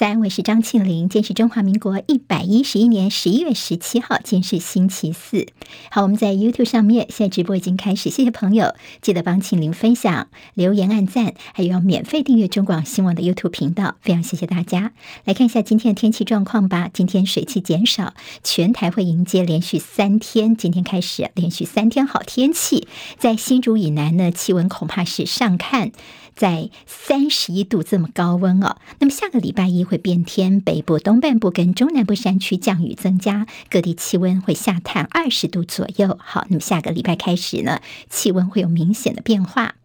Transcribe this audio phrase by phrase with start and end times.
[0.00, 1.10] 三，我是张庆玲。
[1.10, 5.46] 今天是中华民国一百一十一年十一月十七号，今天是星期四。
[5.90, 14.92] 好，我们在 YouTube 上面现在直播已经开始，谢谢朋友，记得帮庆玲分享、留言、按赞，还有要免费订阅中广新闻的 YouTube 频道，非常谢谢大家。
[15.24, 16.88] 来看一下今天的天气状况吧。
[16.90, 22.88] 今天水汽减少，全台会迎接连续三天，今天开始连续三天好天气。
[23.18, 25.92] 在新竹以南呢，气温恐怕是上看。
[26.36, 36.16] 在三十一度这么高温哦，那么下个礼拜一会变天，北部东半部跟中南部山区降雨增加，各地气温会下探二十度左右。
[36.22, 39.79] 好，那么下个礼拜开始呢，气温会有明显的变化。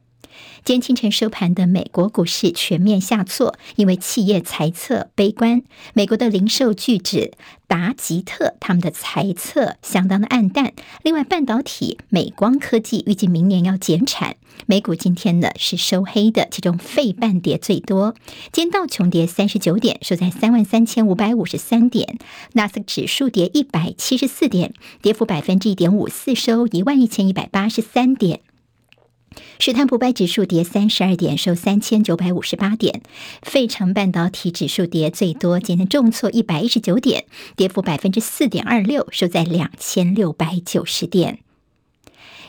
[0.65, 5.61] 今天清晨收盘的美国股市全面下挫，因为企业财测悲观。
[5.93, 7.33] 美国的零售巨子
[7.67, 10.73] 达吉特他们的财测相当的暗淡。
[11.03, 14.37] 另外，半导体美光科技预计明年要减产。
[14.65, 18.15] 美股今天呢是收黑的，其中费半跌最多。
[18.51, 22.17] 今道琼跌三十九点，收在三万三千五百五十三点。
[22.53, 28.39] 纳斯指数跌一百七十四点，跌幅百分之一点五四，收一万一千一百八十三点。
[29.59, 33.01] 史坦普百指数跌三十二点，收三千九百五十八点。
[33.41, 37.25] 费城半导体指数跌最多，今天重挫一百一十九点，
[37.55, 41.39] 跌幅百分之四点二六，收在两千六百九十点。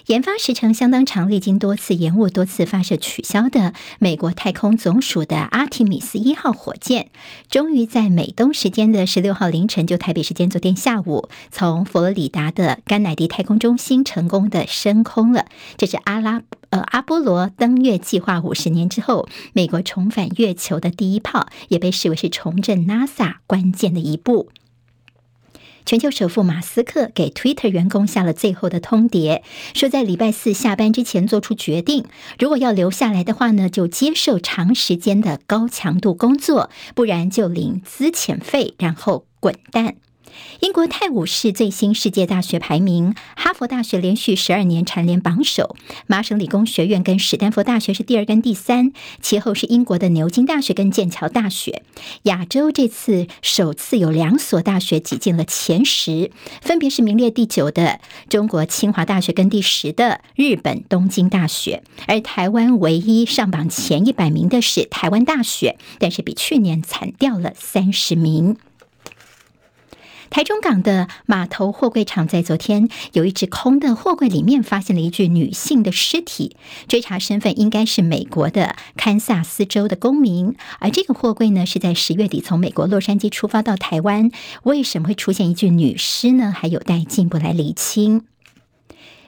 [0.07, 7.11] 研发时程相当长，历经多次延误、多次发射取消的美国太空总署的阿提米斯一号火箭，
[7.51, 15.47] 终于在美东时间的十六号凌晨，就台北时间昨天下午，从佛罗里达的甘乃迪太空中心成功的升空了。
[15.77, 16.42] 这是阿拉
[16.80, 24.50] 阿波罗登月计划五十年之后，美国重返月球的第一炮，也被视为是重振 NASA 关键的一步。
[25.84, 32.05] 全球首富马斯克给 Twitter 员工下了最后的通牒，说在礼拜四下班之前做出决定，
[32.41, 39.95] 如果要留下来的话呢，就接受长时间的高强度工作，不然就领资遣费，然后滚蛋。
[40.61, 45.77] 英国泰晤士最新世界大学排名，哈佛大学连续十二年蝉联榜首，
[46.07, 51.83] 麻省理工学院跟史丹佛大学是第二跟第三，其后是英国的牛津大学跟剑桥大学。
[52.25, 56.31] 亚洲这次首次有两所大学挤进了前十，
[56.63, 68.57] 分别是名列第九的中国清华大学跟第十的日本东京大学，而台湾唯一上榜前一百名的是台湾大学，但是比去年惨掉了三十名。
[70.31, 76.57] 台中港的码头货柜场在昨天有一只空的货柜里面发现了一具女性的尸体，
[76.89, 84.31] 追查身份应该是美国的堪萨斯州的公民，而这个货柜呢是在十月底从美国洛杉矶出发到台湾，
[84.64, 86.53] 为什么会出现一具女尸呢？
[86.55, 88.25] 还有待进一步来厘清。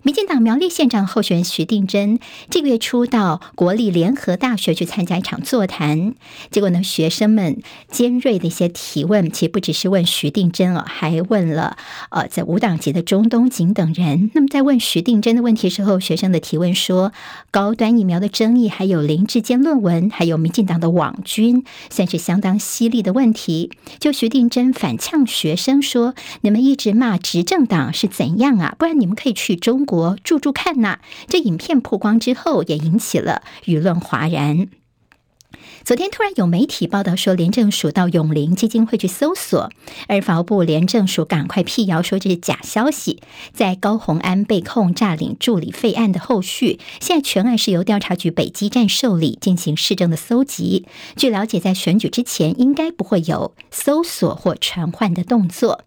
[0.02, 2.20] 民进党苗栗县长候选人徐定珍
[2.50, 6.14] 这个月初到国立联合大学去参加一场座谈，
[6.50, 7.60] 结果呢，学生们
[7.90, 11.76] 尖锐的一些提问，其实不只是问徐定珍哦，还问了
[12.10, 14.30] 呃，在无党籍的钟东锦等人。
[14.34, 17.12] 那么在问徐定祯的问题时候，学生的提问说，
[17.50, 23.72] 高端疫苗的争议，还有林志坚论文，还有民进党的网军，算是相当犀利的问题。
[23.98, 28.76] 就徐定祯反呛学生说：“你们一直骂执政党是怎样啊？
[28.78, 34.68] 不然你们可以去中。”国住住看呐、这影片曝光之后，也引起了舆论哗然。
[35.82, 39.70] 昨天突然有媒体报道说，廉政署到永龄基金会去搜索，
[40.06, 43.22] 而法务部廉政署赶快辟谣说这是假消息。
[43.54, 50.84] 在高虹安被控诈领助理费案的后续，现在全案是由调查局北基站受理进行事证的搜集。
[51.16, 55.84] 据了解，在选举之前，应该不会有搜索或传唤的动作。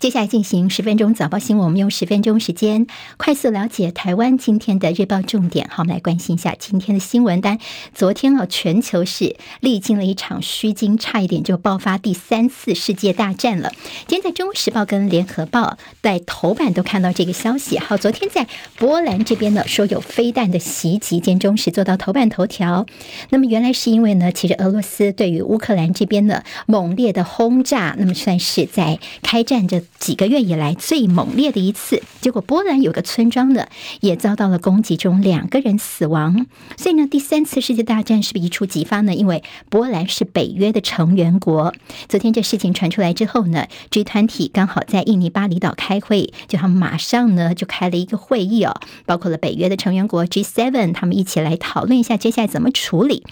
[0.00, 2.86] 接下来进行十分钟早报新闻，我们用十分钟时间
[3.16, 5.68] 快速了解台湾今天的日报重点。
[5.68, 7.58] 好，我们来关心一下今天的新闻单。
[7.94, 13.72] 昨天啊，全球是历经了一场虚惊，差一点就爆发第三次世界大战了。
[14.06, 15.62] 今天在《中国时报》跟《联合报》
[16.00, 17.76] 在头版都看到这个消息。
[17.76, 22.86] 好，昨天在波兰这边呢，说有飞弹的袭击，今天中时做到头版头条。
[23.30, 29.82] 那么原来是因为呢，其实俄罗斯对于乌克兰这边的猛烈的轰炸，那么算是在开战的。
[29.98, 33.66] 几个月以来最猛烈的一次，结果波兰有个村庄呢
[34.00, 36.46] 也遭到了攻击中，两个人死亡。
[36.76, 39.14] 所以呢，第三次世界大战是不是一触即发呢？
[39.14, 41.74] 因为波兰是北约的成员国。
[42.08, 53.24] 昨天这事情传出来之后呢，G 团体刚好在印尼巴厘岛开会，就他们马上呢就开了一个会议哦，包括了北约的成员国 G7，他们一起来讨论一下接下来怎么处理。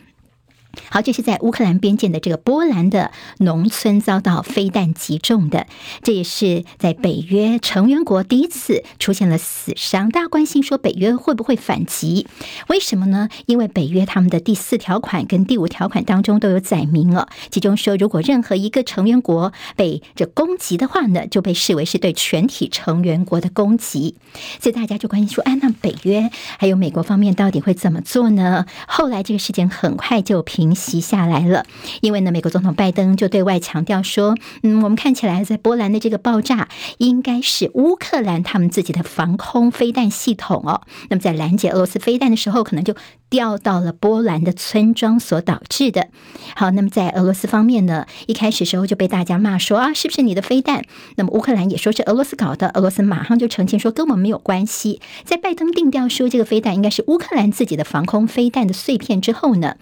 [0.90, 5.66] 好，这是在乌克兰边界的这个波兰的农村遭到飞弹击中的，
[6.02, 10.08] 这也是在北约成员国第一次出现了死伤。
[10.08, 12.26] 大家关心说北约会不会反击？
[12.68, 13.28] 为什么呢？
[13.46, 24.14] 因为北约他们的第四条款跟第五条款当中都有载明了，其中说如果任何一个成员国被这攻击的话呢，就被视为是对全体成员国的攻击。
[24.60, 28.66] 所以大家就关心说，哎，那北约还有美国方面到底会怎么做呢？
[28.86, 31.64] 后来这个事件很快就平平息下来了，
[32.00, 34.34] 因为呢，美国总统拜登就对外强调说，
[34.64, 36.68] 嗯，我们看起来在波兰的这个爆炸
[36.98, 40.82] 应该是乌克兰他们自己的防空飞弹系统哦。
[41.08, 42.96] 那么在拦截俄罗斯飞弹的时候，可能就
[43.30, 46.08] 掉到了波兰的村庄所导致的。
[46.56, 50.82] 好，那么在俄罗斯方面呢，一开始时候就被大家骂说啊，是不是你的飞弹？
[51.14, 55.00] 那么乌克兰也说是俄罗斯搞的，俄罗斯马上就澄清说跟我们没有关系。
[55.22, 59.76] 在拜登定调说这个飞弹应该是乌克兰自己的防空飞弹的碎片之后呢，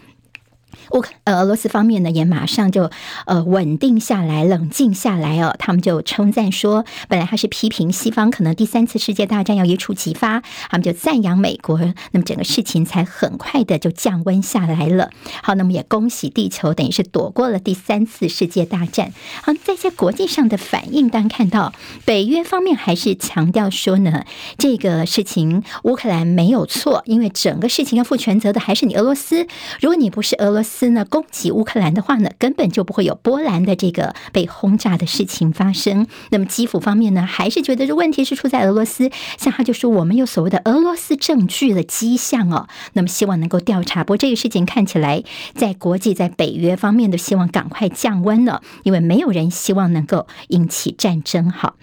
[0.91, 2.91] 乌克呃，俄罗斯方面呢也马上就
[3.26, 5.55] 呃稳定下来，冷静下来哦。
[5.59, 11.79] 他们就称赞说，本来他是批评西方可能第三次世界大战要一触即发，他们就赞扬美国，
[12.12, 15.11] 那么整个事情才很快的就降温下来了。
[15.43, 19.12] 好，那么也恭喜地球，等于是躲过了第三次世界大战。
[19.43, 21.73] 好，在一些国际上的反应，当看到
[22.05, 24.25] 北约方面还是强调说呢，
[24.59, 29.47] 这个事情乌克兰没有错，因为整个事情要负全责的还是你俄罗斯。
[29.81, 36.08] 如果你不是俄罗斯，斯呢攻击乌克兰的话呢，根本就不会有波兰的这个被轰炸的事情发生。
[36.31, 42.66] 那么基辅方面呢，还是觉得这问题是出在俄罗斯，像他就说我们有所谓的俄罗斯证据的迹象哦。
[42.94, 45.22] 那么希望能够调查，不过这个事情看起来
[45.55, 51.50] 在国际在北约方面都希望赶快降温了，因为没有人希望能够引起战争。
[51.50, 51.76] 好，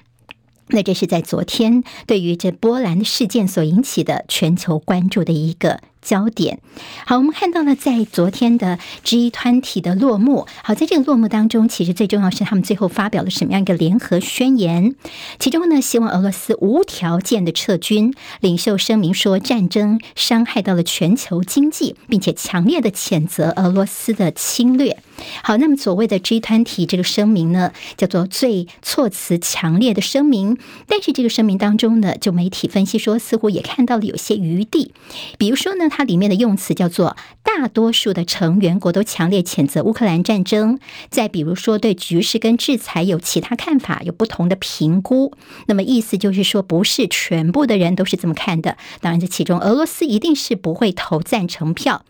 [0.69, 5.81] 那这是在昨天对于这波兰的事件所引起的全球关注的一个。
[6.01, 6.59] 焦点，
[7.05, 10.47] 好，我们看到了在昨天的 G 团体的落幕。
[10.63, 14.95] 好，在这个落幕当中，其实最重要是他们最后发表了什么样一个联合宣言？
[15.39, 18.13] 其中呢，希望俄罗斯无条件的撤军。
[18.39, 24.97] 领袖声明说，战争伤害到了全球经济，并且强烈的谴责俄罗斯的侵略。
[25.43, 30.57] 好，那么所谓的 G20 这个声明呢，叫做最措辞强烈的声明。
[30.87, 34.93] 但是这个声明当中呢，就媒体分析说，似乎也看到了有些余地，
[35.37, 35.81] 比如说呢。
[35.91, 40.79] 它里面的用词叫做“大多数的成员国都强烈谴责乌克兰战争”。
[41.11, 45.33] 再比如说，对局势跟制裁有其他看法，有不同的评估。
[45.67, 48.77] 那么意思就是说，不是全部的人都是这么看的。
[49.01, 52.05] 当然，这其中俄罗斯一定是不会投赞成票。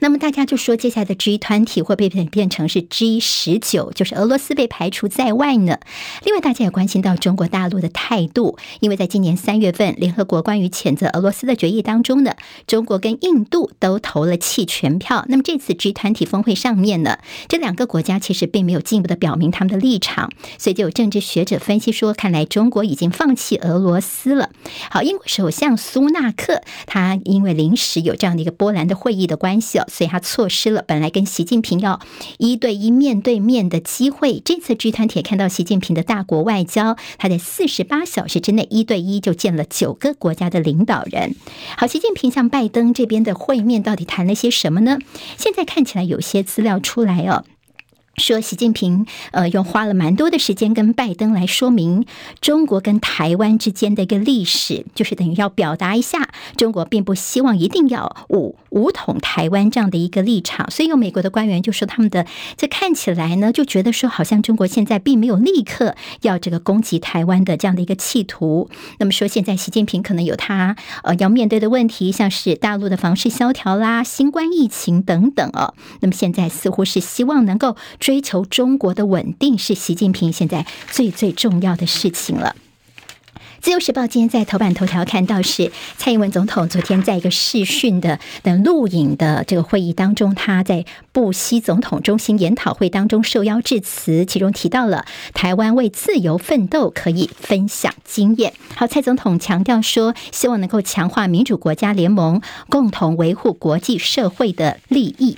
[0.00, 5.78] 那么大家就说，接下来的 G 团体会被变成是 G 十九，就是俄罗斯被排除在外呢？
[6.24, 12.34] 另外，大家也关心到中国大陆的态度，因为在今年三月份，联合国关于谴责俄罗斯的决议当中呢，
[12.66, 15.24] 中国跟印度都投了弃权票。
[15.28, 17.18] 那么这次 G 团体峰会上面呢，
[17.48, 24.50] 这两个国家其实并没有进一步的表明他们的立场，所以就有政治学者分析说，看来中国已经放弃俄罗斯了。
[24.90, 29.80] 好，英国首相苏纳克他因为临时有这样的一个波兰的会议的关系。
[29.88, 32.00] 所以他错失了本来跟习近平要
[32.38, 34.40] 一对一面对面的机会。
[34.44, 41.34] 这次 G 团帖看到习近平的大国外交，他在四十八小时之内一对一就见了九个国家的领导人。
[41.76, 44.98] 好，习近平向拜登这边的会面到底谈了些什么呢？
[45.36, 47.44] 现在看起来有些资料出来哦。
[48.18, 52.04] 说习近平呃，用花了蛮多的时间跟拜登来说明
[52.40, 60.70] 中国跟台湾之间的一个历史，就是等于要表达一下中国并不希望一定要武武统台湾这样的一个立场。
[60.70, 68.68] 所以有美国的官员就说，他们的这看起来呢，就觉得说好像中国现在并没有立刻要这个攻击台湾的这样的一个企图。
[68.98, 75.74] 那么说现在习近平可能有他呃要面对的问题，像是大陆的房市萧条啦、新冠疫情等等哦。
[76.00, 77.76] 那么现在似乎是希望能够。
[78.08, 82.56] 追求中国的稳定是习近平现在最最重要的事情了。
[83.60, 98.54] 自由时报今天在头版头条看到是蔡英文总统昨天在一个视讯的等录影的这个会议当中，他在布希总统中心研讨会当中受邀致辞，其中提到了台湾为自由奋斗，可以分享经验。
[98.74, 105.36] 好，蔡总统强调说，希望能够强化民主国家联盟，共同维护国际社会的利益。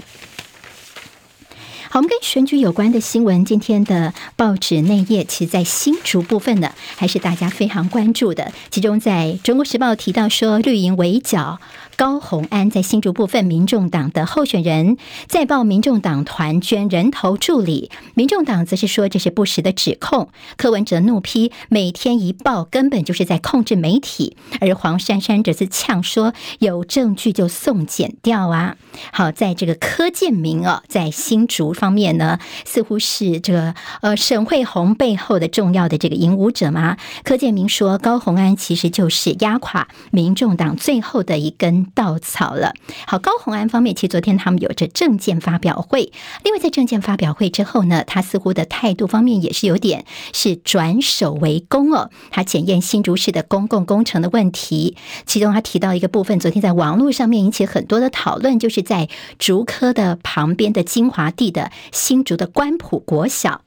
[1.92, 8.52] 好，我们跟选举有关的新闻，今天的报纸内页，其实在新竹部分呢，还是大家非常关注的。
[8.70, 11.59] 其中，在中国时报提到说，绿营围剿。
[12.00, 20.30] 高虹安在新竹部分，民众党的候选人再报民众党团捐人头助理，民众党则是说这是不实的指控。
[20.57, 28.76] 柯文哲怒批每天一报根本就是在控制媒体，而黄珊珊则是呛说有证据就送检掉啊。
[29.12, 36.97] 好，在这个柯建明哦，在新竹方面呢，似乎是这个呃沈慧红背后的重要的这个引武者嘛。
[37.25, 41.88] 柯建明说高虹安其实就是压垮民众党最后的一根。
[41.94, 42.75] 稻草了。
[43.06, 46.12] 好，高虹安方面，其实昨天他们有着证件发表会。
[46.44, 52.11] 另外，在证件发表会之后呢，他似乎的态度方面也是有点是转守为攻哦。
[52.30, 63.62] 他检验新竹市的公共工程的问题，其中他提到一个部分，昨天在网络上面引起很多的讨论，就是在竹科的旁边的精华地的新竹的关埔国小。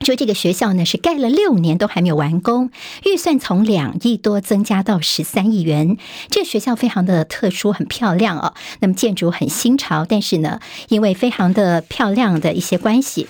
[0.00, 2.70] 说这个学校呢，是盖了六年都还没有完工，
[3.04, 5.96] 预算从两亿多增加到十三亿元。
[6.30, 8.54] 这学校非常的特殊，很漂亮哦。
[8.80, 13.26] 那么建筑很新潮，但是呢，因为非常的漂亮的一些关系。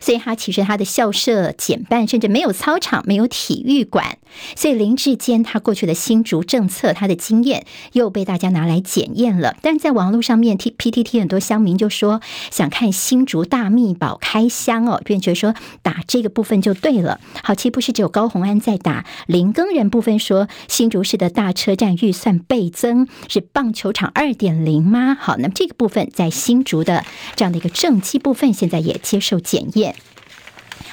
[0.00, 4.18] 所以，他其实他的校舍减半，甚至没有操场，没有体育馆。
[4.56, 9.56] 所以，林志坚他过去的新竹政策，他的经验又被大家拿来检验了。
[9.60, 17.20] 但是在网络上面，T P T T 很多乡民就说想看新竹大秘宝开箱哦，便觉得说打这个部分就对了。
[17.42, 25.16] 好，其实不是只有高虹安在打，林耕人部分说新竹市的大车站预算倍增，是棒球场二点零吗？
[25.20, 27.04] 好，那么这个部分在新竹的
[27.34, 29.89] 这样的一个政绩部分，现在也接受检验。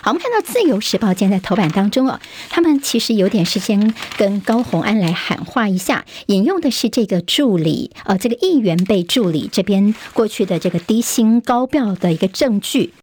[0.02, 12.94] 好，我们看到《自由时报》现在头版当中哦，他们其实有点事先跟高红安来喊话一下，引用的是这个助理，呃，这个议员被助理这边过去的这个低薪高调的一个证据。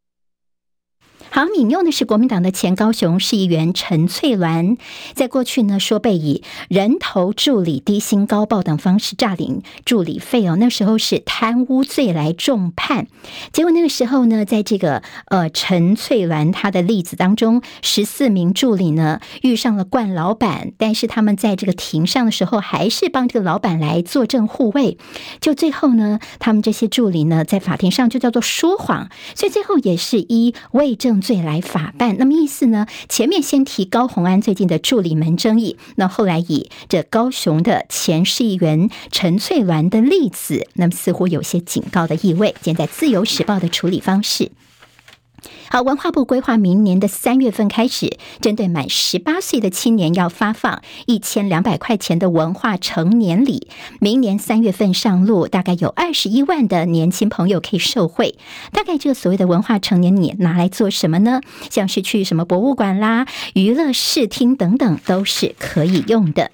[1.35, 4.77] 好，引用的是国民党的前高雄市议员陈翠兰，
[5.15, 13.09] 在过去呢说被以人头助理、低薪高报等方式诈领助理费哦，那时候是贪污罪来重判。
[13.53, 24.99] 结果那个时候呢，在这个呃陈翠兰他的例子当中，十四名助理呢遇上了惯老板，但是他们在这个庭上的时候，还是帮这个老板来作证护卫。
[25.41, 31.24] 就最后呢，他们这些助理呢在法庭上就叫做说谎，所以最后也是依伪证。
[31.25, 32.87] 罪来法办，那么意思呢？
[33.09, 42.55] 前面先提高宏安最近的助理门争议，那后来以这高雄的前市议员陈翠鸾的例子，那么似乎有些警告的意味。
[42.61, 44.51] 现在自由时报的处理方式。
[45.71, 53.69] 好，文化部规划明年的三月份开始，针对满十八岁的青年要发放一千两百块钱的文化成年礼。
[53.99, 58.37] 明年三月份上路，大概有二十一万的年轻朋友可以受惠。
[58.73, 61.41] 大概这个所谓的文化成年礼拿来做什么呢？
[61.71, 66.51] 像是去什么博物馆啦、娱乐视听等等，都是可以用的。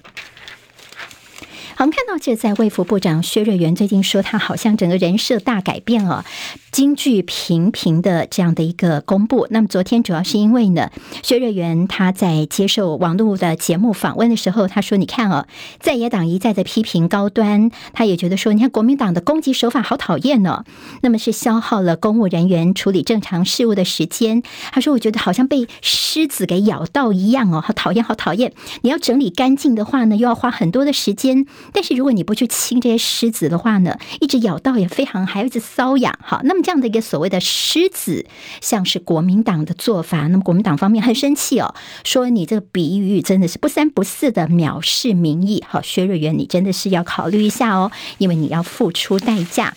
[1.81, 6.23] 我们看到，这在卫福部长薛瑞元最近说，他好像整个人设大改变了，
[6.71, 9.47] 金句频频的这样的一个公布。
[9.49, 10.91] 那么昨天主要是因为呢，
[11.23, 15.47] 薛瑞元他在接受网络的节目访问的时候，他说：“你看哦，
[15.79, 20.63] 在野党一再的批评高端，他也觉得说，你看国民党的攻击手法好讨厌哦。
[21.01, 24.43] 那么是消耗了公务人员处理正常事务的时间。
[24.71, 28.53] 他说，我觉得好像被狮子给咬到一样哦，好讨厌，好讨厌。
[28.83, 36.17] 你要整理干净的话呢，又要花很多的时间。”但是如果你不去清这些狮子的话呢，一直咬到也非常还一直瘙痒。
[36.21, 38.25] 好，那么这样的一个所谓的狮子，
[38.61, 41.73] 像是国民党的做法，那么国民党方面很生气哦，
[42.03, 45.63] 说你这个比喻真的是不三不四的藐视民意。
[45.67, 49.73] 好，薛瑞元，你真的是要考虑一下哦，因为你要付出代价。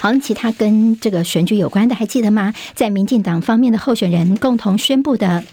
[0.00, 2.52] 好，其他跟这个选举有关的还记得吗？
[2.74, 5.44] 在民进党方面的候选人共同宣布的。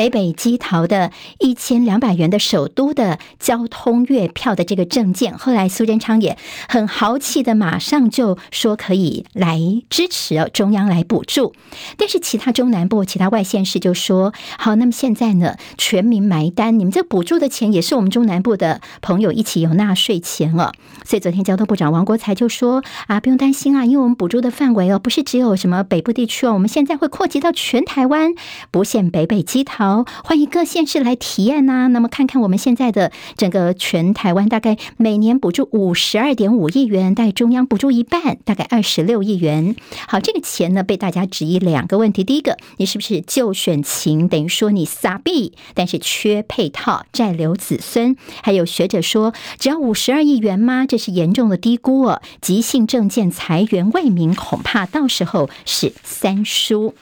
[0.00, 6.38] 北北基桃的一千两百元的首都的交通月票的这个证件，后来苏贞昌也
[6.70, 11.52] 很豪气的马上就说可以来支持中央来补助，
[11.98, 20.72] 但是其他中南部其他外县市就说好，那么现在呢，全民埋单，你们这补助的钱也是我们中南部的朋友一起有纳税钱了，
[21.04, 28.32] 所以昨天交通部长王国材就说啊，不用担心啊，因为我们补助的范围哦，不是只有什么北部地区哦，我们现在会扩及到全台湾，
[28.70, 29.89] 不限北北基桃。
[29.90, 39.74] 条，欢迎各县市来体验呐、那么看看我们现在的整个全台湾，大概每年补助五十二点五亿元，大概中央补助一半，大概二十六亿元。
[40.06, 48.16] 好，这个钱呢被大家质疑两个问题：第一个，你是不是就选情，等于说你撒币，但是缺配套，债留子孙？
[48.42, 50.86] 还有学者说，只要五十二亿元吗？
[50.86, 56.94] 这是严重的低估哦，急性政见财源为民，恐怕到时候是三输。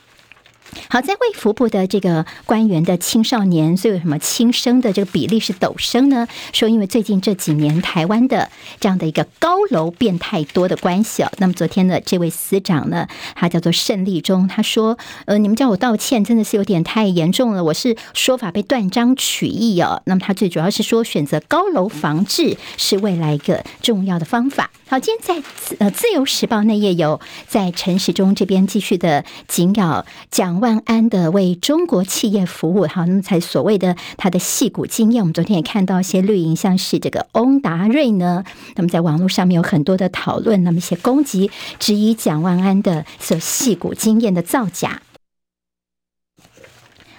[0.89, 6.27] 好，在卫福部的这个官员的青少年，所以为什么轻生的这个比例是陡升呢？
[6.53, 11.31] 说因为最近这几年台湾的这样的一个高楼变太多的关系哦。
[11.39, 17.65] 那么昨天的这位司长呢，他叫做盛立忠，他说：“呃，你们叫我道歉，真的是有点太严重了。
[17.65, 20.03] 我是说法被断章取义哦。
[20.07, 25.49] 那么他最主要是说，选择高楼防治是未来一个重要的方法。”好，今天在
[25.81, 32.87] 呃《自由时报》内页有在陈时中这边继续的紧咬蒋万万安的为中国企业服务。
[32.87, 38.45] 好，那么才所谓的他的戏骨经验，我们昨天也看到一些绿营，像是这个翁达瑞呢，
[38.77, 45.01] 那么在网络上面有很多的讨论，那么一些攻击，质疑蒋万安的所戏骨经验的造假。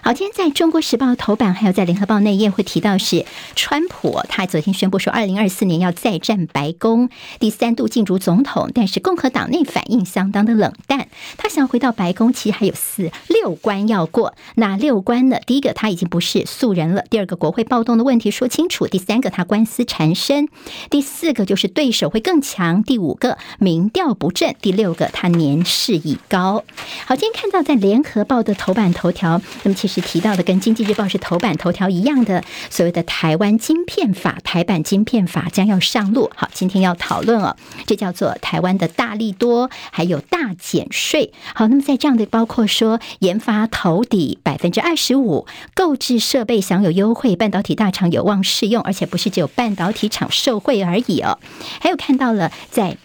[0.09, 8.71] 好，今天在中国时报头版，还有在联合报内页会提到是川普，他昨天宣布说，二零二四年要再战白宫，第三度竞逐总统。
[8.73, 14.33] 但是共和党内反应相当的冷淡，他想要回到白宫，其实还有四六关要过。
[14.55, 15.37] 哪六关呢？
[15.45, 20.47] 第一个，他已经不是素人了；第二个，国会暴动的问题说清楚；第三个，他官司缠身；
[20.89, 26.63] 第四个，就是对手会更强；第五个，民调不振；第六个，他年事已高。
[27.05, 29.98] 好，今天看到在联合报的头版头条，那么其实。
[30.01, 36.29] 提到的，跟《经济日报》是头版头条一样的，所谓的台湾晶片法，台版晶片法将要上路。
[36.35, 41.33] 好，今天要讨论哦，这叫做台湾的大利多，还有大减税。
[41.53, 51.39] 好，那么在这样的包括说研发投抵百分之二十五，购置设备享有优惠，半导体大厂有望适用，而且不是只有半导体厂受惠而已哦。
[51.79, 52.97] 还有看到了在。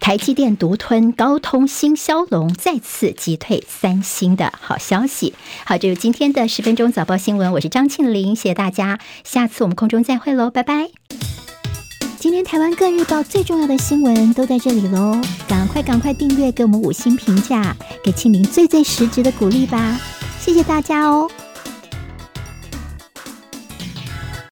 [0.00, 5.34] 台积电独吞高通新骁龙，再次击退三星的好消息。
[5.64, 10.88] 好，这是今天的十分钟早报新闻，我是张庆玲，谢谢大家，下次我们空中再会喽，拜拜。
[12.18, 20.00] 今天台湾各日报最重要的新闻都在这里喽，赶快赶快订阅，给我们五星评价，给庆玲最最实质的鼓励吧，
[20.40, 21.30] 谢谢大家哦。